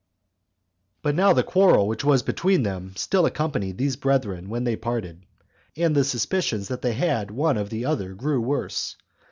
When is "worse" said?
8.41-8.95